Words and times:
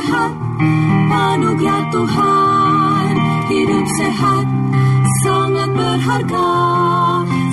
sehat 0.00 0.32
anugerah 1.12 1.84
Tuhan 1.92 3.12
hidup 3.52 3.86
sehat 4.00 4.46
sangat 5.20 5.68
berharga 5.76 6.52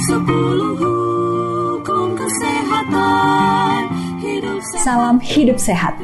sepuluh 0.07 0.73
hukum 0.79 2.15
kesehatan 2.15 3.91
hidup 4.23 4.59
sehat 4.63 4.83
Salam 4.87 5.17
hidup 5.19 5.59
sehat. 5.59 5.99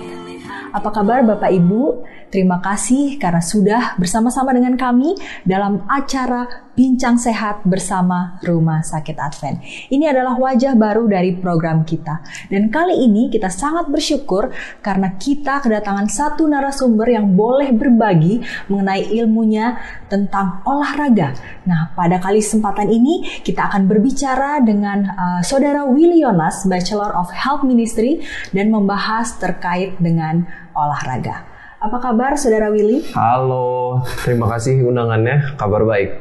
Apa 0.76 0.90
kabar 0.92 1.24
Bapak 1.24 1.54
Ibu? 1.56 2.04
Terima 2.34 2.58
kasih 2.58 3.22
karena 3.22 3.46
sudah 3.46 3.94
bersama-sama 4.02 4.58
dengan 4.58 4.74
kami 4.74 5.14
dalam 5.46 5.86
acara 5.86 6.66
Bincang 6.74 7.22
Sehat 7.22 7.62
bersama 7.62 8.42
Rumah 8.42 8.82
Sakit 8.82 9.14
Advent. 9.22 9.62
Ini 9.94 10.10
adalah 10.10 10.42
wajah 10.42 10.74
baru 10.74 11.06
dari 11.06 11.38
program 11.38 11.86
kita. 11.86 12.26
Dan 12.50 12.74
kali 12.74 13.06
ini 13.06 13.30
kita 13.30 13.54
sangat 13.54 13.86
bersyukur 13.86 14.50
karena 14.82 15.14
kita 15.14 15.62
kedatangan 15.62 16.10
satu 16.10 16.50
narasumber 16.50 17.14
yang 17.14 17.38
boleh 17.38 17.70
berbagi 17.70 18.42
mengenai 18.66 19.14
ilmunya 19.14 19.78
tentang 20.10 20.66
olahraga. 20.66 21.38
Nah, 21.70 21.94
pada 21.94 22.18
kali 22.18 22.42
kesempatan 22.42 22.90
ini 22.90 23.46
kita 23.46 23.70
akan 23.70 23.86
berbicara 23.86 24.58
dengan 24.66 25.06
uh, 25.06 25.42
Saudara 25.46 25.86
Willy 25.86 26.26
Yonas, 26.26 26.66
Bachelor 26.66 27.14
of 27.14 27.30
Health 27.30 27.62
Ministry 27.62 28.26
dan 28.50 28.74
membahas 28.74 29.38
terkait 29.38 30.02
dengan 30.02 30.50
olahraga. 30.74 31.53
Apa 31.84 32.00
kabar 32.00 32.40
Saudara 32.40 32.72
Willy? 32.72 33.04
Halo, 33.12 34.00
terima 34.24 34.48
kasih 34.56 34.88
undangannya. 34.88 35.60
Kabar 35.60 35.84
baik. 35.84 36.16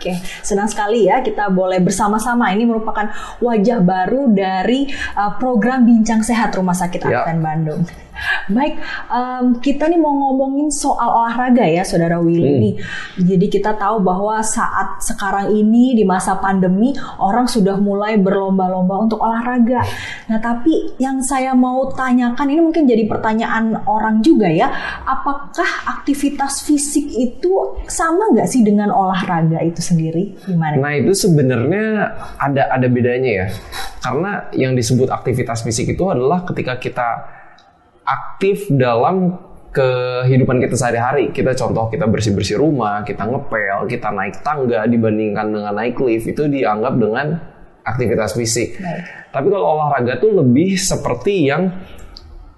Oke, 0.00 0.16
senang 0.40 0.64
sekali 0.72 1.04
ya 1.04 1.20
kita 1.20 1.52
boleh 1.52 1.84
bersama-sama. 1.84 2.48
Ini 2.48 2.64
merupakan 2.64 3.12
wajah 3.44 3.84
baru 3.84 4.32
dari 4.32 4.88
uh, 5.12 5.36
program 5.36 5.84
Bincang 5.84 6.24
Sehat 6.24 6.56
Rumah 6.56 6.72
Sakit 6.72 7.04
Ya. 7.04 7.28
Advent 7.28 7.44
Bandung. 7.44 7.80
Baik, 8.52 8.76
em, 9.08 9.44
kita 9.62 9.88
nih 9.88 9.96
mau 9.96 10.12
ngomongin 10.12 10.68
soal 10.68 11.24
olahraga 11.24 11.64
ya, 11.64 11.82
Saudara 11.82 12.20
Willy. 12.20 12.52
Hmm. 12.52 12.60
nih. 12.62 12.74
Jadi 13.22 13.46
kita 13.48 13.74
tahu 13.78 14.04
bahwa 14.04 14.38
saat 14.44 15.00
sekarang 15.00 15.54
ini 15.54 15.96
di 15.96 16.04
masa 16.04 16.36
pandemi 16.36 16.92
orang 17.18 17.48
sudah 17.48 17.78
mulai 17.80 18.20
berlomba-lomba 18.20 19.08
untuk 19.08 19.18
olahraga. 19.22 19.80
Nah, 20.28 20.38
tapi 20.38 20.94
yang 21.00 21.24
saya 21.24 21.56
mau 21.56 21.88
tanyakan 21.92 22.46
ini 22.52 22.60
mungkin 22.60 22.84
jadi 22.84 23.08
pertanyaan 23.08 23.80
orang 23.88 24.20
juga 24.20 24.50
ya. 24.50 24.68
Apakah 25.08 26.00
aktivitas 26.00 26.66
fisik 26.68 27.08
itu 27.14 27.80
sama 27.88 28.30
nggak 28.34 28.48
sih 28.48 28.62
dengan 28.62 28.92
olahraga 28.92 29.62
itu 29.64 29.80
sendiri? 29.80 30.36
Gimana? 30.44 30.78
Nah 30.78 30.92
itu 30.98 31.12
sebenarnya 31.16 31.84
ada 32.38 32.68
ada 32.70 32.86
bedanya 32.90 33.30
ya. 33.44 33.46
Karena 34.02 34.50
yang 34.52 34.74
disebut 34.74 35.08
aktivitas 35.08 35.62
fisik 35.62 35.94
itu 35.94 36.04
adalah 36.10 36.42
ketika 36.42 36.76
kita 36.78 37.08
aktif 38.04 38.68
dalam 38.70 39.38
kehidupan 39.72 40.60
kita 40.60 40.76
sehari-hari. 40.76 41.32
Kita 41.32 41.56
contoh 41.56 41.88
kita 41.88 42.04
bersih-bersih 42.04 42.60
rumah, 42.60 43.00
kita 43.02 43.24
ngepel, 43.24 43.88
kita 43.88 44.12
naik 44.12 44.44
tangga 44.44 44.84
dibandingkan 44.84 45.48
dengan 45.48 45.72
naik 45.72 45.96
lift 45.98 46.28
itu 46.28 46.44
dianggap 46.46 46.94
dengan 47.00 47.26
aktivitas 47.82 48.36
fisik. 48.36 48.78
Baik. 48.78 49.32
Tapi 49.32 49.46
kalau 49.48 49.66
olahraga 49.80 50.20
tuh 50.20 50.44
lebih 50.44 50.76
seperti 50.76 51.48
yang 51.48 51.72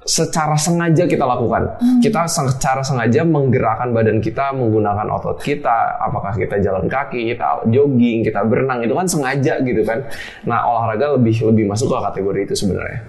secara 0.04 0.53
sengaja 0.60 1.09
kita 1.09 1.25
lakukan. 1.25 1.81
Kita 2.04 2.28
secara 2.28 2.84
sengaja 2.84 3.25
menggerakkan 3.25 3.91
badan 3.97 4.21
kita 4.21 4.53
menggunakan 4.53 5.09
otot 5.16 5.41
kita, 5.41 5.97
apakah 5.97 6.37
kita 6.37 6.60
jalan 6.60 6.84
kaki, 6.87 7.33
kita 7.33 7.65
jogging, 7.72 8.21
kita 8.21 8.44
berenang 8.44 8.84
itu 8.84 8.93
kan 8.93 9.09
sengaja 9.09 9.65
gitu 9.65 9.81
kan. 9.83 10.04
Nah, 10.44 10.60
olahraga 10.69 11.16
lebih 11.16 11.41
lebih 11.49 11.65
masuk 11.72 11.88
ke 11.88 11.99
kategori 12.04 12.41
itu 12.53 12.54
sebenarnya. 12.54 13.00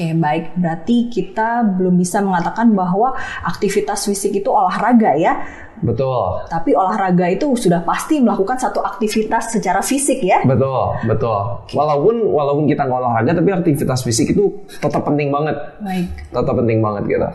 Oke, 0.00 0.16
baik. 0.16 0.56
Berarti 0.56 1.12
kita 1.12 1.60
belum 1.76 2.00
bisa 2.00 2.24
mengatakan 2.24 2.72
bahwa 2.72 3.12
aktivitas 3.44 4.08
fisik 4.08 4.32
itu 4.40 4.48
olahraga 4.48 5.12
ya. 5.12 5.44
Betul. 5.80 6.44
Tapi 6.48 6.76
olahraga 6.76 7.28
itu 7.28 7.52
sudah 7.56 7.84
pasti 7.84 8.20
melakukan 8.20 8.56
satu 8.56 8.80
aktivitas 8.80 9.52
secara 9.52 9.84
fisik 9.84 10.24
ya. 10.24 10.40
Betul, 10.44 11.04
betul. 11.08 11.64
Walaupun 11.72 12.32
walaupun 12.32 12.64
kita 12.68 12.84
nggak 12.84 13.00
olahraga 13.00 13.32
tapi 13.36 13.48
aktivitas 13.52 14.00
fisik 14.04 14.32
itu 14.32 14.60
tetap 14.68 15.04
penting 15.04 15.32
banget. 15.32 15.56
Baik. 15.80 16.08
Tetap 16.32 16.54
penting 16.56 16.78
banget 16.84 17.02
gitu. 17.08 17.28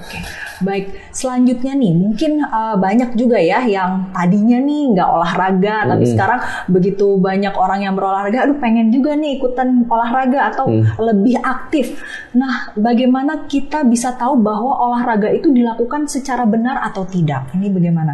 Baik, 0.63 0.87
selanjutnya 1.11 1.75
nih 1.75 1.91
mungkin 1.91 2.39
uh, 2.47 2.79
banyak 2.79 3.19
juga 3.19 3.35
ya 3.35 3.59
yang 3.67 4.07
tadinya 4.15 4.55
nih 4.63 4.95
nggak 4.95 5.09
olahraga, 5.11 5.75
tapi 5.83 6.05
sekarang 6.07 6.39
begitu 6.71 7.19
banyak 7.19 7.51
orang 7.59 7.83
yang 7.83 7.91
berolahraga, 7.91 8.47
aduh 8.47 8.55
pengen 8.63 8.87
juga 8.87 9.19
nih 9.19 9.35
ikutan 9.35 9.83
olahraga 9.91 10.55
atau 10.55 10.71
lebih 10.95 11.43
aktif. 11.43 11.99
Nah, 12.39 12.54
bagaimana 12.75 13.47
kita 13.47 13.83
bisa 13.87 14.13
tahu 14.15 14.39
bahwa 14.39 14.75
olahraga 14.89 15.31
itu 15.31 15.51
dilakukan 15.51 16.07
secara 16.09 16.43
benar 16.43 16.81
atau 16.83 17.07
tidak? 17.07 17.51
Ini 17.55 17.71
bagaimana? 17.71 18.13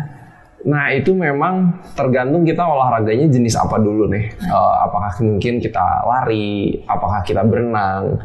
Nah 0.62 0.94
itu 0.94 1.18
memang 1.18 1.82
tergantung 1.98 2.46
kita 2.46 2.62
olahraganya 2.62 3.26
jenis 3.30 3.58
apa 3.58 3.82
dulu 3.82 4.06
nih. 4.14 4.26
Eh, 4.30 4.76
apakah 4.86 5.12
mungkin 5.26 5.58
kita 5.58 6.06
lari, 6.06 6.82
apakah 6.86 7.26
kita 7.26 7.42
berenang. 7.42 8.22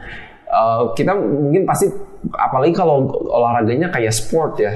Eh, 0.46 0.82
kita 0.92 1.16
mungkin 1.16 1.64
pasti, 1.64 1.88
apalagi 2.36 2.76
kalau 2.76 3.08
olahraganya 3.08 3.88
kayak 3.88 4.12
sport 4.12 4.60
ya, 4.60 4.72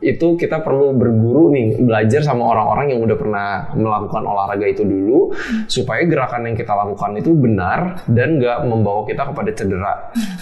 itu 0.00 0.34
kita 0.34 0.60
perlu 0.60 0.94
berguru 0.94 1.50
nih, 1.50 1.78
belajar 1.78 2.22
sama 2.22 2.50
orang-orang 2.50 2.94
yang 2.96 3.00
udah 3.02 3.16
pernah 3.16 3.48
melakukan 3.72 4.22
olahraga 4.22 4.66
itu 4.66 4.82
dulu, 4.82 5.30
supaya 5.66 6.02
gerakan 6.04 6.50
yang 6.50 6.56
kita 6.56 6.72
lakukan 6.72 7.14
itu 7.16 7.30
benar 7.32 8.02
dan 8.06 8.40
nggak 8.40 8.66
membawa 8.66 9.04
kita 9.04 9.22
kepada 9.26 9.50
cedera. 9.54 9.94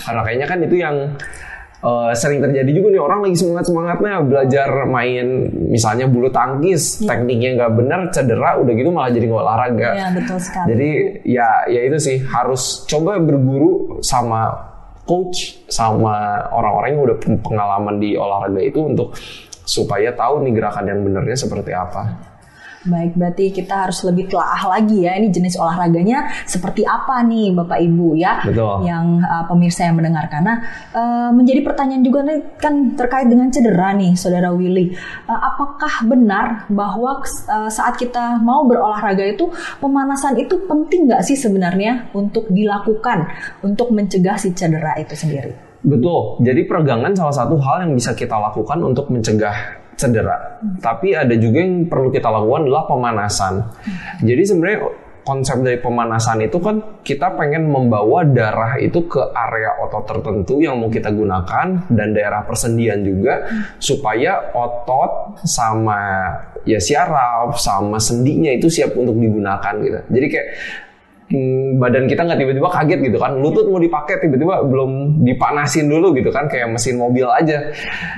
Karena 0.02 0.20
kayaknya 0.22 0.46
kan 0.46 0.58
itu 0.62 0.76
yang 0.78 0.96
Eh, 1.82 2.14
sering 2.14 2.38
terjadi 2.38 2.70
juga 2.78 2.94
nih 2.94 3.02
orang 3.02 3.26
lagi 3.26 3.42
semangat 3.42 3.66
semangatnya 3.66 4.22
belajar 4.22 4.86
main 4.86 5.50
misalnya 5.66 6.06
bulu 6.06 6.30
tangkis 6.30 7.02
tekniknya 7.02 7.58
nggak 7.58 7.72
benar 7.74 8.00
cedera 8.14 8.54
udah 8.54 8.70
gitu 8.70 8.94
malah 8.94 9.10
jadi 9.10 9.26
nggak 9.26 9.42
olahraga 9.42 9.90
Ya, 9.90 10.08
betul 10.14 10.38
sekali. 10.38 10.66
jadi 10.70 10.90
ya 11.26 11.48
ya 11.66 11.80
itu 11.90 11.98
sih 11.98 12.16
harus 12.22 12.86
coba 12.86 13.18
berguru 13.18 13.98
sama 13.98 14.71
coach 15.12 15.60
sama 15.68 16.48
orang-orang 16.48 16.96
yang 16.96 17.02
udah 17.04 17.16
pengalaman 17.44 18.00
di 18.00 18.16
olahraga 18.16 18.64
itu 18.64 18.80
untuk 18.80 19.12
supaya 19.68 20.16
tahu 20.16 20.40
nih 20.48 20.56
gerakan 20.56 20.88
yang 20.88 21.04
benernya 21.04 21.36
seperti 21.36 21.76
apa 21.76 22.31
Baik, 22.82 23.14
berarti 23.14 23.54
kita 23.54 23.86
harus 23.86 24.02
lebih 24.02 24.26
telaah 24.26 24.78
lagi 24.78 25.06
ya. 25.06 25.14
Ini 25.14 25.30
jenis 25.30 25.54
olahraganya 25.54 26.26
seperti 26.42 26.82
apa 26.82 27.22
nih 27.22 27.54
Bapak 27.54 27.78
Ibu 27.78 28.08
ya? 28.18 28.42
Betul. 28.42 28.82
Yang 28.82 29.06
uh, 29.22 29.44
pemirsa 29.46 29.86
yang 29.86 29.96
mendengarkan. 30.02 30.42
Nah, 30.42 30.58
uh, 30.90 31.30
menjadi 31.30 31.62
pertanyaan 31.62 32.02
juga 32.02 32.26
nih 32.26 32.58
kan 32.58 32.98
terkait 32.98 33.30
dengan 33.30 33.54
cedera 33.54 33.94
nih, 33.94 34.18
Saudara 34.18 34.50
Willy. 34.50 34.90
Uh, 35.30 35.40
apakah 35.54 36.06
benar 36.10 36.66
bahwa 36.66 37.22
uh, 37.22 37.70
saat 37.70 37.94
kita 37.94 38.42
mau 38.42 38.66
berolahraga 38.66 39.22
itu 39.22 39.46
pemanasan 39.78 40.34
itu 40.42 40.66
penting 40.66 41.06
nggak 41.06 41.22
sih 41.22 41.38
sebenarnya 41.38 42.10
untuk 42.14 42.50
dilakukan 42.50 43.30
untuk 43.62 43.94
mencegah 43.94 44.34
si 44.34 44.50
cedera 44.58 44.98
itu 44.98 45.14
sendiri? 45.14 45.54
Betul. 45.82 46.38
Jadi 46.46 46.66
peregangan 46.66 47.10
salah 47.14 47.34
satu 47.34 47.58
hal 47.58 47.86
yang 47.86 47.92
bisa 47.98 48.14
kita 48.14 48.38
lakukan 48.38 48.78
untuk 48.86 49.10
mencegah 49.10 49.81
cedera. 49.96 50.58
Tapi 50.80 51.14
ada 51.16 51.34
juga 51.36 51.62
yang 51.62 51.86
perlu 51.86 52.08
kita 52.10 52.28
lakukan 52.28 52.68
adalah 52.68 52.84
pemanasan. 52.88 53.54
Jadi 54.24 54.42
sebenarnya 54.42 54.78
konsep 55.22 55.62
dari 55.62 55.78
pemanasan 55.78 56.42
itu 56.42 56.58
kan 56.58 57.02
kita 57.06 57.38
pengen 57.38 57.70
membawa 57.70 58.26
darah 58.26 58.74
itu 58.78 59.06
ke 59.06 59.22
area 59.32 59.78
otot 59.86 60.04
tertentu 60.06 60.58
yang 60.58 60.78
mau 60.82 60.90
kita 60.90 61.14
gunakan 61.14 61.86
dan 61.88 62.08
daerah 62.10 62.42
persendian 62.42 63.06
juga 63.06 63.46
supaya 63.78 64.50
otot 64.50 65.38
sama 65.46 66.26
ya 66.66 66.78
syaraf 66.82 67.58
sama 67.58 68.02
sendinya 68.02 68.50
itu 68.50 68.66
siap 68.66 68.98
untuk 68.98 69.14
digunakan 69.14 69.74
gitu. 69.78 69.98
Jadi 70.10 70.26
kayak 70.26 70.48
hmm, 71.30 71.78
badan 71.78 72.10
kita 72.10 72.26
nggak 72.26 72.38
tiba-tiba 72.40 72.68
kaget 72.70 73.00
gitu 73.10 73.18
kan. 73.20 73.38
Lutut 73.38 73.66
mau 73.68 73.78
dipakai 73.78 74.22
tiba-tiba 74.22 74.64
belum 74.66 75.22
dipanasin 75.22 75.86
dulu 75.86 76.16
gitu 76.16 76.30
kan 76.34 76.48
kayak 76.48 76.70
mesin 76.70 76.98
mobil 76.98 77.26
aja. 77.28 77.70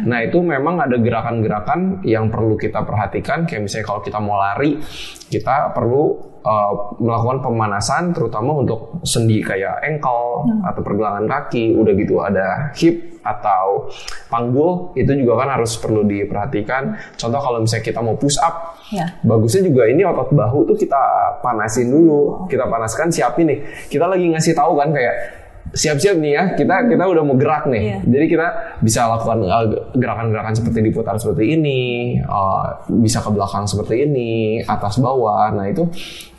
Nah 0.06 0.24
itu 0.24 0.40
memang 0.40 0.80
ada 0.80 0.96
gerakan-gerakan 0.96 2.04
yang 2.06 2.32
perlu 2.32 2.56
kita 2.56 2.84
perhatikan. 2.84 3.44
Kayak 3.44 3.68
misalnya 3.68 3.86
kalau 3.88 4.00
kita 4.00 4.18
mau 4.20 4.36
lari 4.40 4.80
kita 5.28 5.72
perlu 5.74 6.33
uh, 6.44 6.94
melakukan 7.00 7.40
pemanasan 7.40 8.12
terutama 8.12 8.60
untuk 8.60 9.00
sendi 9.02 9.40
kayak 9.40 9.80
ankle 9.82 10.46
atau 10.62 10.80
pergelangan 10.84 11.24
kaki 11.24 11.74
udah 11.74 11.92
gitu 11.96 12.20
ada 12.20 12.70
hip 12.76 13.16
atau 13.24 13.88
panggul 14.28 14.92
itu 14.92 15.08
juga 15.16 15.44
kan 15.44 15.56
harus 15.56 15.80
perlu 15.80 16.04
diperhatikan. 16.04 16.92
Contoh 17.16 17.40
kalau 17.40 17.64
misalnya 17.64 17.84
kita 17.88 18.00
mau 18.04 18.14
push 18.20 18.36
up 18.38 18.76
Ya. 18.92 19.16
bagusnya 19.24 19.64
juga 19.64 19.88
ini 19.88 20.04
otot 20.04 20.36
bahu 20.36 20.68
tuh 20.68 20.76
kita 20.76 21.00
panasin 21.40 21.88
dulu. 21.88 22.44
Kita 22.52 22.68
panaskan 22.68 23.08
siapin 23.08 23.48
nih. 23.48 23.58
Kita 23.88 24.04
lagi 24.04 24.28
ngasih 24.28 24.52
tahu 24.52 24.76
kan 24.76 24.92
kayak 24.92 25.43
siap-siap 25.74 26.16
nih 26.22 26.32
ya. 26.32 26.44
Kita 26.54 26.86
kita 26.86 27.04
udah 27.04 27.22
mau 27.26 27.36
gerak 27.36 27.66
nih. 27.68 27.82
Iya. 27.84 27.98
jadi 28.06 28.24
kita 28.30 28.46
bisa 28.80 29.00
lakukan 29.10 29.38
uh, 29.44 29.66
gerakan-gerakan 29.98 30.54
seperti 30.54 30.78
diputar 30.80 31.14
seperti 31.18 31.58
ini 31.58 31.80
uh, 32.24 32.86
bisa 32.88 33.20
ke 33.20 33.30
belakang 33.34 33.66
seperti 33.66 34.08
ini 34.08 34.62
atas 34.62 35.02
bawah. 35.02 35.50
Nah 35.52 35.66
itu 35.68 35.84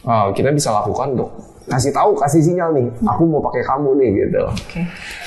uh, 0.08 0.32
kita 0.32 0.50
bisa 0.56 0.72
lakukan 0.72 1.14
untuk 1.20 1.55
kasih 1.66 1.92
tahu 1.92 2.14
kasih 2.14 2.42
sinyal 2.46 2.78
nih 2.78 2.88
aku 3.02 3.26
mau 3.26 3.42
pakai 3.42 3.66
kamu 3.66 3.90
nih 3.98 4.10
gitu 4.26 4.44
Oke, 4.46 4.82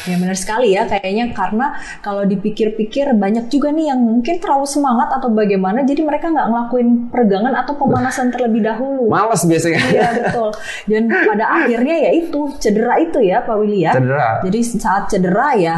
ya 0.06 0.14
benar 0.22 0.38
sekali 0.38 0.74
ya 0.74 0.86
kayaknya 0.86 1.34
karena 1.34 1.74
kalau 1.98 2.22
dipikir-pikir 2.22 3.10
banyak 3.18 3.50
juga 3.50 3.74
nih 3.74 3.90
yang 3.90 3.98
mungkin 3.98 4.38
terlalu 4.38 4.66
semangat 4.66 5.10
atau 5.18 5.34
bagaimana 5.34 5.82
jadi 5.82 6.06
mereka 6.06 6.30
nggak 6.30 6.46
ngelakuin 6.46 6.88
peregangan 7.10 7.54
atau 7.58 7.74
pemanasan 7.74 8.30
terlebih 8.30 8.62
dahulu. 8.62 9.10
males 9.10 9.42
biasanya 9.42 9.78
Iya 9.88 10.08
betul. 10.14 10.50
Dan 10.86 11.10
pada 11.10 11.44
akhirnya 11.62 11.96
ya 12.08 12.10
itu 12.14 12.40
cedera 12.60 12.94
itu 13.00 13.18
ya 13.22 13.42
Pak 13.42 13.56
Willy 13.58 13.88
ya. 13.88 13.92
Cedera. 13.96 14.30
Jadi 14.44 14.58
saat 14.62 15.10
cedera 15.10 15.48
ya 15.58 15.76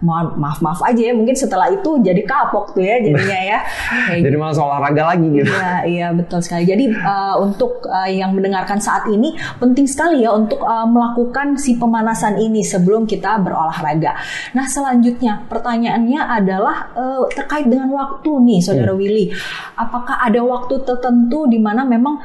maaf 0.00 0.36
maaf 0.36 0.58
maaf 0.64 0.80
aja 0.84 1.12
ya 1.12 1.12
mungkin 1.12 1.36
setelah 1.36 1.68
itu 1.68 2.00
jadi 2.00 2.24
kapok 2.24 2.72
tuh 2.72 2.82
ya 2.84 3.00
jadinya 3.04 3.40
ya. 3.40 3.58
Kayak 4.08 4.22
jadi 4.24 4.36
malas 4.40 4.56
olahraga 4.56 5.02
lagi 5.16 5.28
gitu 5.28 5.52
Iya, 5.52 5.76
iya 5.84 6.08
betul 6.16 6.40
sekali. 6.40 6.64
Jadi 6.64 6.84
uh, 6.92 7.36
untuk 7.40 7.84
uh, 7.84 8.08
yang 8.08 8.32
mendengarkan 8.32 8.80
saat 8.80 9.06
ini 9.12 9.36
penting 9.60 9.84
sekali 9.84 10.24
ya 10.24 10.32
untuk 10.32 10.64
uh, 10.64 10.88
melakukan 10.88 11.60
si 11.60 11.76
pemanasan 11.76 12.40
ini 12.40 12.64
sebelum 12.64 13.04
kita 13.04 13.40
berolahraga. 13.44 14.16
Nah 14.56 14.66
selanjutnya 14.66 15.44
pertanyaannya 15.46 16.20
adalah 16.20 16.76
uh, 16.96 17.24
terkait 17.32 17.68
dengan 17.68 17.92
waktu 17.92 18.30
nih, 18.44 18.60
Saudara 18.64 18.96
Willy. 18.96 19.32
Apakah 19.76 20.20
ada 20.24 20.40
waktu 20.40 20.80
tertentu 20.82 21.44
di 21.46 21.60
mana 21.60 21.84
memang 21.84 22.20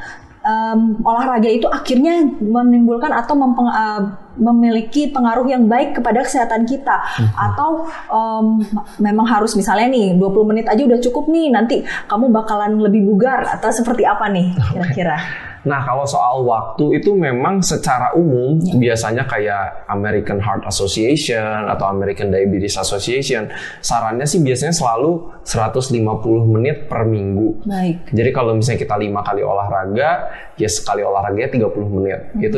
um, 0.45 0.79
olahraga 1.01 1.49
itu 1.49 1.67
akhirnya 1.67 2.23
menimbulkan 2.39 3.11
atau 3.11 3.33
mempeng- 3.35 3.73
uh, 3.73 4.24
memiliki 4.35 5.09
pengaruh 5.11 5.47
yang 5.47 5.65
baik 5.65 5.99
kepada 5.99 6.23
kesehatan 6.23 6.67
kita. 6.67 7.01
Atau 7.35 7.87
um, 8.11 8.61
memang 8.99 9.27
harus 9.27 9.55
misalnya 9.55 9.89
nih 9.91 10.15
20 10.19 10.49
menit 10.49 10.65
aja 10.67 10.81
udah 10.83 10.99
cukup 11.01 11.31
nih 11.31 11.51
nanti 11.51 11.81
kamu 12.07 12.31
bakalan 12.31 12.79
lebih 12.79 13.07
bugar 13.07 13.47
atau 13.47 13.71
seperti 13.71 14.03
apa 14.07 14.27
nih 14.31 14.53
kira-kira? 14.71 15.17
Nah, 15.65 15.81
kalau 15.81 16.05
soal 16.05 16.45
waktu 16.45 17.01
itu 17.01 17.17
memang 17.17 17.57
secara 17.65 18.13
umum 18.13 18.61
biasanya 18.77 19.25
kayak 19.25 19.89
American 19.89 20.37
Heart 20.37 20.69
Association 20.69 21.65
atau 21.65 21.89
American 21.89 22.29
Diabetes 22.29 22.77
Association 22.77 23.49
sarannya 23.81 24.29
sih 24.29 24.45
biasanya 24.45 24.77
selalu 24.77 25.41
150 25.41 26.53
menit 26.53 26.85
per 26.85 27.09
minggu. 27.09 27.65
baik. 27.65 28.13
Jadi 28.13 28.29
kalau 28.29 28.53
misalnya 28.53 28.79
kita 28.85 28.95
lima 29.01 29.25
kali 29.25 29.41
olahraga, 29.41 30.29
ya 30.53 30.69
sekali 30.69 31.01
olahraganya 31.01 31.49
30 31.49 31.97
menit. 31.97 32.19
Itu 32.37 32.57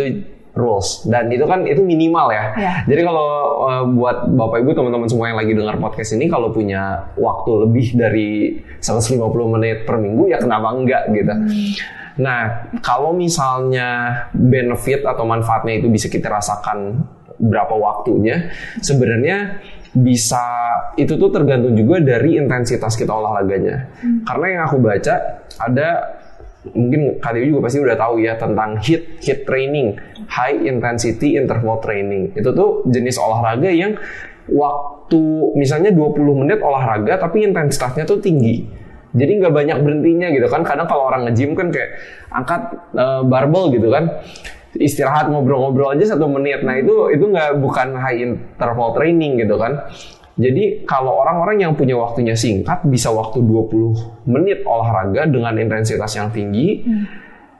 rules 0.57 1.05
dan 1.05 1.29
itu 1.29 1.45
kan 1.45 1.63
itu 1.63 1.85
minimal 1.85 2.33
ya. 2.33 2.45
Ya. 2.57 2.73
Jadi 2.89 3.01
kalau 3.05 3.29
uh, 3.63 3.83
buat 3.87 4.27
Bapak 4.33 4.65
Ibu 4.65 4.73
teman-teman 4.73 5.07
semua 5.07 5.29
yang 5.29 5.37
lagi 5.37 5.53
dengar 5.53 5.77
podcast 5.77 6.17
ini 6.17 6.25
kalau 6.27 6.49
punya 6.49 7.13
waktu 7.15 7.51
lebih 7.69 7.87
dari 7.93 8.29
150 8.81 9.21
menit 9.53 9.85
per 9.85 10.01
minggu 10.01 10.33
ya 10.33 10.41
kenapa 10.41 10.73
enggak 10.73 11.03
gitu. 11.13 11.33
Nah, 12.17 12.73
kalau 12.81 13.13
misalnya 13.13 14.25
benefit 14.33 15.05
atau 15.05 15.21
manfaatnya 15.23 15.77
itu 15.77 15.87
bisa 15.87 16.09
kita 16.09 16.33
rasakan 16.33 17.05
berapa 17.37 17.77
waktunya, 17.77 18.49
sebenarnya 18.81 19.61
bisa 19.93 20.45
itu 20.97 21.17
tuh 21.17 21.29
tergantung 21.33 21.73
juga 21.77 22.01
dari 22.01 22.37
intensitas 22.37 22.97
kita 22.97 23.13
olahraganya. 23.13 23.93
Karena 24.25 24.45
yang 24.49 24.61
aku 24.65 24.77
baca 24.81 25.45
ada 25.61 25.89
mungkin 26.65 27.21
kalian 27.21 27.53
juga 27.53 27.69
pasti 27.69 27.79
udah 27.79 27.95
tahu 27.95 28.15
ya 28.23 28.33
tentang 28.35 28.81
HIIT, 28.81 29.23
HIIT 29.23 29.39
training, 29.47 29.87
high 30.27 30.57
intensity 30.65 31.37
interval 31.37 31.79
training. 31.79 32.33
Itu 32.33 32.51
tuh 32.51 32.83
jenis 32.89 33.15
olahraga 33.21 33.69
yang 33.71 33.95
waktu 34.47 35.21
misalnya 35.59 35.91
20 35.91 36.41
menit 36.43 36.59
olahraga 36.63 37.19
tapi 37.19 37.43
intensitasnya 37.45 38.07
tuh 38.07 38.19
tinggi. 38.19 38.67
Jadi 39.17 39.31
nggak 39.39 39.53
banyak 39.53 39.77
berhentinya 39.81 40.27
gitu 40.29 40.47
kan. 40.51 40.61
Kadang 40.67 40.85
kalau 40.85 41.09
orang 41.09 41.29
nge-gym 41.29 41.55
kan 41.55 41.71
kayak 41.71 41.95
angkat 42.31 42.61
eh, 42.95 43.21
barbel 43.25 43.71
gitu 43.71 43.87
kan. 43.89 44.21
Istirahat 44.77 45.31
ngobrol-ngobrol 45.31 45.95
aja 45.95 46.13
satu 46.13 46.29
menit. 46.29 46.61
Nah 46.61 46.77
itu 46.77 47.09
itu 47.09 47.25
nggak 47.25 47.57
bukan 47.57 47.97
high 47.97 48.19
interval 48.19 48.93
training 48.93 49.41
gitu 49.41 49.57
kan. 49.57 49.89
Jadi 50.37 50.85
kalau 50.85 51.17
orang-orang 51.17 51.65
yang 51.65 51.73
punya 51.73 51.97
waktunya 51.97 52.37
singkat 52.37 52.85
bisa 52.85 53.09
waktu 53.09 53.41
20 53.41 54.29
menit 54.29 54.61
olahraga 54.69 55.25
dengan 55.25 55.57
intensitas 55.57 56.13
yang 56.13 56.29
tinggi 56.29 56.85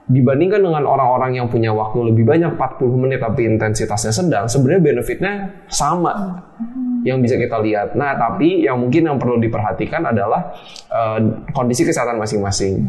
dibandingkan 0.08 0.64
dengan 0.64 0.88
orang-orang 0.88 1.36
yang 1.36 1.46
punya 1.52 1.68
waktu 1.74 2.00
lebih 2.00 2.24
banyak 2.24 2.56
40 2.56 3.02
menit 3.02 3.20
tapi 3.20 3.44
intensitasnya 3.44 4.08
sedang 4.08 4.48
sebenarnya 4.48 4.80
benefitnya 4.80 5.32
sama 5.68 6.48
yang 7.04 7.20
bisa 7.20 7.36
kita 7.36 7.60
lihat. 7.60 7.92
Nah, 7.92 8.16
tapi 8.16 8.64
yang 8.64 8.80
mungkin 8.80 9.04
yang 9.04 9.18
perlu 9.20 9.36
diperhatikan 9.36 10.08
adalah 10.08 10.54
eh, 10.88 11.18
kondisi 11.52 11.84
kesehatan 11.84 12.16
masing-masing. 12.16 12.88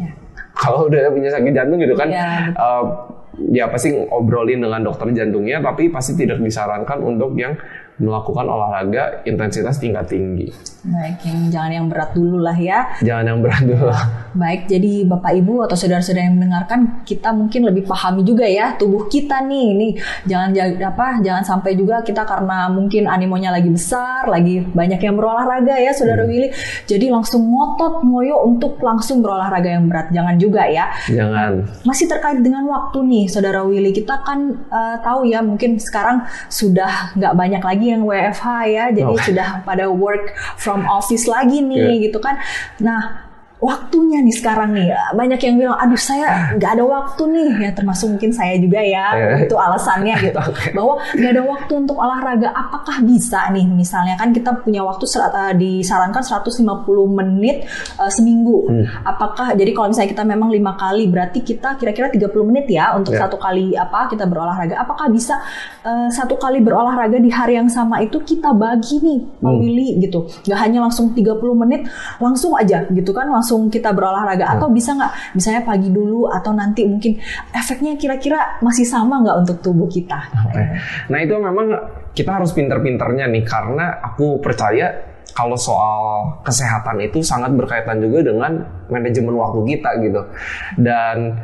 Kalau 0.56 0.88
udah 0.88 1.12
punya 1.12 1.28
sakit 1.34 1.52
jantung 1.52 1.78
gitu 1.82 1.92
kan, 1.98 2.08
Iya. 2.08 2.56
eh, 2.56 2.84
ya 3.52 3.64
pasti 3.68 3.92
ngobrolin 3.94 4.64
dengan 4.64 4.80
dokter 4.80 5.12
jantungnya, 5.12 5.60
tapi 5.60 5.92
pasti 5.92 6.16
tidak 6.16 6.40
disarankan 6.40 6.98
untuk 7.04 7.36
yang 7.36 7.52
melakukan 8.00 8.48
olahraga 8.48 9.20
intensitas 9.22 9.76
tingkat 9.76 10.08
tinggi. 10.08 10.48
baik 10.80 11.20
yang 11.28 11.52
jangan 11.52 11.72
yang 11.76 11.86
berat 11.92 12.10
dulu 12.16 12.40
lah 12.40 12.56
ya 12.56 12.88
Jangan 13.04 13.24
yang 13.28 13.38
berat 13.44 13.62
dulu. 13.68 13.92
Baik, 14.30 14.70
jadi 14.70 15.10
Bapak 15.10 15.42
Ibu 15.42 15.66
atau 15.66 15.74
saudara-saudara 15.74 16.22
yang 16.22 16.38
mendengarkan, 16.38 17.02
kita 17.02 17.34
mungkin 17.34 17.66
lebih 17.66 17.82
pahami 17.82 18.22
juga 18.22 18.46
ya 18.46 18.78
tubuh 18.78 19.10
kita 19.10 19.42
nih. 19.42 19.68
Nih, 19.74 19.92
jangan 20.22 20.54
ja- 20.54 20.86
apa, 20.86 21.18
jangan 21.18 21.42
sampai 21.42 21.74
juga 21.74 21.98
kita 21.98 22.22
karena 22.22 22.70
mungkin 22.70 23.10
animonya 23.10 23.50
lagi 23.50 23.66
besar, 23.66 24.30
lagi 24.30 24.62
banyak 24.62 25.02
yang 25.02 25.18
berolahraga 25.18 25.74
ya, 25.82 25.90
Saudara 25.90 26.22
Willy. 26.22 26.46
Jadi 26.86 27.10
langsung 27.10 27.42
ngotot 27.50 28.06
ngoyo 28.06 28.38
untuk 28.46 28.78
langsung 28.78 29.18
berolahraga 29.18 29.66
yang 29.66 29.90
berat. 29.90 30.14
Jangan 30.14 30.38
juga 30.38 30.62
ya. 30.70 30.86
Jangan. 31.10 31.66
Masih 31.82 32.06
terkait 32.06 32.38
dengan 32.38 32.62
waktu 32.70 33.02
nih, 33.02 33.24
Saudara 33.26 33.66
Willy. 33.66 33.90
Kita 33.90 34.22
kan 34.22 34.62
eh, 34.70 34.96
tahu 35.02 35.26
ya, 35.26 35.42
mungkin 35.42 35.82
sekarang 35.82 36.22
sudah 36.46 37.18
nggak 37.18 37.34
banyak 37.34 37.62
lagi 37.66 37.89
yang 37.90 38.02
WFH 38.02 38.46
ya, 38.66 38.84
jadi 38.90 39.10
Oh. 39.10 39.18
sudah 39.18 39.62
pada 39.62 39.90
work 39.90 40.32
from 40.56 40.86
office 40.86 41.26
lagi 41.26 41.60
nih, 41.60 42.00
Iya. 42.00 42.02
gitu 42.10 42.18
kan. 42.18 42.38
Nah, 42.78 43.29
waktunya 43.60 44.24
nih 44.24 44.34
sekarang 44.34 44.72
nih. 44.72 44.88
Banyak 45.12 45.40
yang 45.40 45.54
bilang 45.60 45.76
aduh 45.76 46.00
saya 46.00 46.56
nggak 46.56 46.72
ada 46.80 46.84
waktu 46.84 47.22
nih. 47.28 47.50
Ya 47.68 47.70
termasuk 47.76 48.16
mungkin 48.16 48.32
saya 48.32 48.56
juga 48.56 48.80
ya. 48.80 49.06
Iya. 49.12 49.28
itu 49.44 49.54
alasannya 49.54 50.16
gitu. 50.24 50.40
Bahwa 50.76 50.96
nggak 51.12 51.30
ada 51.36 51.42
waktu 51.44 51.72
untuk 51.76 51.96
olahraga. 52.00 52.48
Apakah 52.50 53.04
bisa 53.04 53.52
nih 53.52 53.68
misalnya? 53.68 54.16
Kan 54.16 54.32
kita 54.32 54.56
punya 54.64 54.80
waktu 54.80 55.04
eh, 55.04 55.54
disarankan 55.54 56.24
150 56.24 56.64
menit 57.12 57.68
eh, 58.00 58.10
seminggu. 58.10 58.58
Hmm. 58.70 58.84
apakah 59.04 59.52
jadi 59.54 59.70
kalau 59.76 59.92
misalnya 59.92 60.10
kita 60.10 60.24
memang 60.24 60.48
lima 60.50 60.74
kali 60.74 61.06
berarti 61.06 61.40
kita 61.42 61.76
kira-kira 61.76 62.08
30 62.10 62.48
menit 62.48 62.66
ya 62.70 62.96
untuk 62.96 63.12
Ya. 63.14 63.26
satu 63.26 63.36
kali 63.36 63.74
apa 63.76 64.08
kita 64.08 64.24
berolahraga. 64.24 64.78
Apakah 64.80 65.12
bisa 65.12 65.36
eh, 65.84 66.08
satu 66.08 66.38
kali 66.40 66.62
berolahraga 66.64 67.20
di 67.20 67.28
hari 67.28 67.60
yang 67.60 67.68
sama 67.68 68.00
itu 68.00 68.16
kita 68.22 68.56
bagi 68.56 68.96
nih 69.04 69.18
Pak 69.42 69.50
Hmm. 69.50 69.98
Gitu. 70.00 70.18
Nggak 70.48 70.58
hanya 70.64 70.78
langsung 70.88 71.12
30 71.12 71.36
menit 71.52 71.84
langsung 72.22 72.54
aja 72.56 72.86
gitu 72.88 73.10
kan 73.12 73.28
langsung 73.28 73.49
kita 73.72 73.90
berolahraga 73.90 74.46
Hmm. 74.46 74.54
atau 74.60 74.68
bisa 74.70 74.94
nggak 74.94 75.34
misalnya 75.34 75.62
pagi 75.66 75.90
dulu 75.90 76.30
atau 76.30 76.52
nanti 76.54 76.86
mungkin 76.86 77.18
efeknya 77.50 77.98
kira-kira 77.98 78.60
masih 78.60 78.86
sama 78.86 79.18
nggak 79.24 79.36
untuk 79.42 79.56
tubuh 79.64 79.88
kita 79.90 80.20
Oke. 80.46 80.62
Nah 81.10 81.18
itu 81.18 81.34
memang 81.34 81.66
kita 82.12 82.38
harus 82.38 82.50
pinter-pinternya 82.52 83.26
nih 83.26 83.42
karena 83.42 83.98
aku 84.02 84.38
percaya 84.38 84.90
kalau 85.30 85.54
soal 85.54 86.02
kesehatan 86.42 86.98
itu 87.00 87.22
sangat 87.22 87.54
berkaitan 87.54 88.02
juga 88.02 88.26
dengan 88.34 88.60
manajemen 88.90 89.38
waktu 89.38 89.60
kita 89.62 89.90
gitu. 90.02 90.22
Dan 90.74 91.38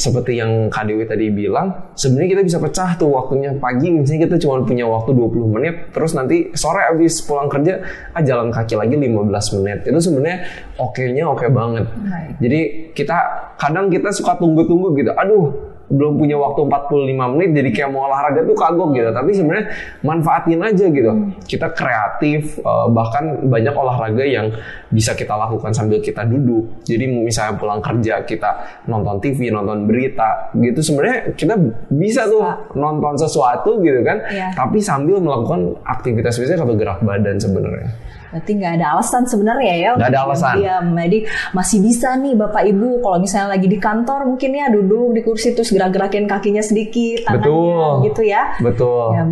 seperti 0.00 0.40
yang 0.40 0.72
Dewi 0.72 1.04
tadi 1.04 1.28
bilang, 1.28 1.92
sebenarnya 1.92 2.40
kita 2.40 2.42
bisa 2.48 2.58
pecah 2.58 2.96
tuh 2.96 3.12
waktunya 3.12 3.52
pagi 3.60 3.92
misalnya 3.92 4.32
kita 4.32 4.36
cuma 4.40 4.64
punya 4.64 4.88
waktu 4.88 5.12
20 5.12 5.54
menit, 5.60 5.74
terus 5.92 6.16
nanti 6.16 6.48
sore 6.56 6.80
habis 6.88 7.20
pulang 7.20 7.52
kerja, 7.52 7.84
ah 8.16 8.24
jalan 8.24 8.48
kaki 8.48 8.80
lagi 8.80 8.96
15 8.96 9.60
menit. 9.60 9.84
Itu 9.84 10.00
sebenarnya 10.00 10.38
oke-nya 10.80 11.28
oke 11.28 11.46
banget. 11.52 11.84
Baik. 11.92 12.32
Jadi 12.40 12.60
kita 12.96 13.18
kadang 13.60 13.92
kita 13.92 14.08
suka 14.16 14.40
tunggu-tunggu 14.40 14.96
gitu. 14.96 15.12
Aduh, 15.12 15.69
belum 15.90 16.22
punya 16.22 16.38
waktu 16.38 16.70
45 16.70 17.32
menit 17.34 17.50
jadi 17.50 17.70
kayak 17.74 17.90
mau 17.90 18.06
olahraga 18.06 18.46
tuh 18.46 18.54
kagok 18.54 18.94
gitu. 18.94 19.10
Tapi 19.10 19.30
sebenarnya 19.34 19.66
manfaatin 20.06 20.60
aja 20.62 20.86
gitu. 20.86 21.12
Kita 21.44 21.66
kreatif 21.74 22.62
eh, 22.62 22.86
bahkan 22.94 23.50
banyak 23.50 23.74
olahraga 23.74 24.22
yang 24.22 24.54
bisa 24.94 25.18
kita 25.18 25.34
lakukan 25.34 25.74
sambil 25.74 25.98
kita 25.98 26.22
duduk. 26.22 26.86
Jadi 26.86 27.10
misalnya 27.10 27.58
pulang 27.58 27.82
kerja 27.82 28.22
kita 28.22 28.50
nonton 28.86 29.18
TV, 29.18 29.50
nonton 29.50 29.90
berita 29.90 30.54
gitu 30.54 30.78
sebenarnya 30.78 31.34
kita 31.34 31.54
bisa 31.90 32.30
tuh 32.30 32.42
nonton 32.78 33.18
sesuatu 33.18 33.82
gitu 33.82 34.00
kan. 34.06 34.22
Iya. 34.30 34.54
Tapi 34.54 34.78
sambil 34.78 35.18
melakukan 35.18 35.74
aktivitas 35.82 36.38
fisik 36.38 36.54
atau 36.54 36.78
gerak 36.78 37.02
badan 37.02 37.36
sebenarnya. 37.36 37.90
Berarti 38.30 38.50
nggak 38.54 38.72
ada 38.78 38.86
alasan 38.94 39.22
sebenarnya 39.26 39.74
ya? 39.74 39.90
Nggak 39.98 40.10
ada 40.14 40.20
alasan. 40.22 40.54
diam. 40.62 40.86
Jadi 40.94 41.18
masih 41.50 41.78
bisa 41.82 42.14
nih 42.14 42.34
Bapak 42.38 42.62
Ibu 42.62 43.02
kalau 43.02 43.18
misalnya 43.18 43.48
lagi 43.58 43.66
di 43.66 43.78
kantor 43.82 44.20
mungkin 44.30 44.50
ya 44.54 44.66
duduk 44.70 45.10
di 45.18 45.20
kursi 45.26 45.50
terus 45.52 45.74
gerak-gerakin 45.74 46.30
kakinya 46.30 46.62
sedikit, 46.62 47.26
tangannya 47.26 47.42
Betul. 47.42 47.90
gitu 48.06 48.22
ya. 48.22 48.42
Betul. 48.62 49.06
Ya. 49.18 49.24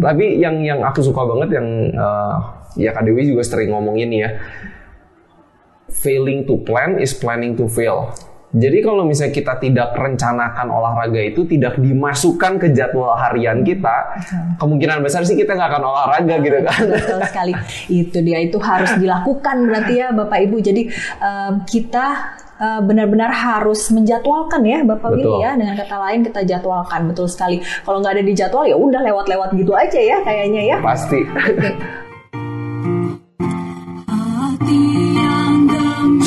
Tapi 0.00 0.24
yang 0.40 0.56
yang 0.64 0.80
aku 0.80 1.04
suka 1.04 1.20
banget 1.28 1.60
yang 1.60 1.68
eh, 1.92 2.34
ya 2.80 2.90
Kak 2.96 3.04
Dewi 3.04 3.28
juga 3.28 3.44
sering 3.44 3.76
ngomong 3.76 4.00
ini 4.00 4.24
ya. 4.24 4.30
Failing 5.92 6.48
to 6.48 6.60
plan 6.64 6.96
is 6.96 7.12
planning 7.12 7.54
to 7.54 7.68
fail. 7.68 8.12
Jadi 8.56 8.78
kalau 8.80 9.04
misalnya 9.04 9.36
kita 9.36 9.60
tidak 9.60 9.92
rencanakan 9.92 10.72
olahraga 10.72 11.20
itu 11.20 11.44
tidak 11.44 11.76
dimasukkan 11.76 12.56
ke 12.56 12.72
jadwal 12.72 13.12
harian 13.12 13.60
kita, 13.60 14.16
kemungkinan 14.56 15.04
besar 15.04 15.28
sih 15.28 15.36
kita 15.36 15.52
nggak 15.52 15.76
akan 15.76 15.84
olahraga 15.84 16.34
gitu 16.40 16.58
kan. 16.64 16.80
Betul 16.88 17.20
sekali. 17.28 17.52
Itu 17.92 18.18
dia 18.24 18.40
itu 18.40 18.56
harus 18.56 18.96
dilakukan 19.02 19.56
berarti 19.68 19.94
ya 20.00 20.08
Bapak 20.16 20.38
Ibu. 20.48 20.56
Jadi 20.64 20.88
em, 21.20 21.52
kita 21.68 22.06
eh, 22.56 22.80
benar-benar 22.80 23.28
harus 23.28 23.92
menjadwalkan 23.92 24.64
ya 24.64 24.80
Bapak 24.88 25.12
Betul. 25.12 25.36
Willy 25.36 25.44
ya. 25.44 25.50
Dengan 25.52 25.74
kata 25.76 25.96
lain 26.00 26.20
kita 26.24 26.40
jadwalkan 26.48 27.00
betul 27.12 27.28
sekali. 27.28 27.60
Kalau 27.60 28.00
nggak 28.00 28.16
ada 28.16 28.24
di 28.24 28.32
jadwal 28.32 28.64
ya 28.64 28.76
udah 28.80 29.04
lewat-lewat 29.04 29.52
gitu 29.52 29.76
aja 29.76 30.00
ya 30.00 30.16
kayaknya 30.24 30.62
ya. 30.64 30.76
Pasti. 30.80 31.20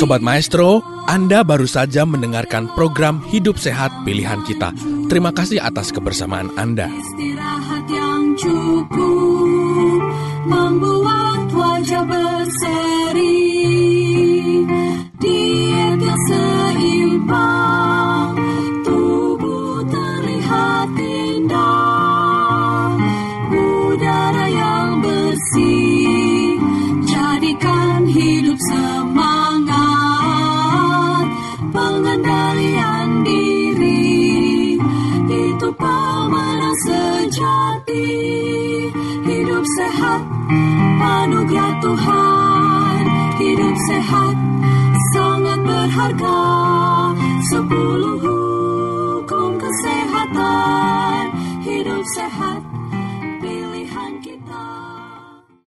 Sobat 0.00 0.24
Maestro, 0.24 0.80
Anda 1.10 1.42
baru 1.42 1.66
saja 1.66 2.06
mendengarkan 2.06 2.70
program 2.78 3.18
Hidup 3.26 3.58
Sehat 3.58 3.90
Pilihan 4.06 4.46
Kita. 4.46 4.70
Terima 5.10 5.34
kasih 5.34 5.58
atas 5.58 5.90
kebersamaan 5.90 6.54
Anda. 6.54 6.86
Sejati. 37.40 38.08
Hidup 39.24 39.64
sehat, 39.64 40.22
anugerah 41.00 41.74
Tuhan. 41.80 43.02
Hidup 43.40 43.76
sehat, 43.88 44.34
sangat 45.16 45.58
berharga. 45.64 46.40
Sepuluh 47.48 48.19